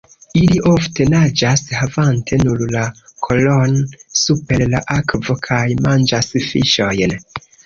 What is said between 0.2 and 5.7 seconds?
Ili ofte naĝas havante nur la kolon super la akvo kaj